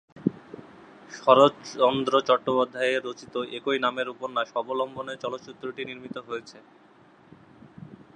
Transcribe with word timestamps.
শরৎচন্দ্র 1.11 2.13
চট্টোপাধ্যায় 2.27 2.95
রচিত 2.97 3.33
একই 3.57 3.77
নামের 3.85 4.07
উপন্যাস 4.09 4.49
অবলম্বনে 4.55 5.13
চলচ্চিত্রটি 5.23 5.81
নির্মিত 5.89 6.15
হয়েছে। 6.27 6.57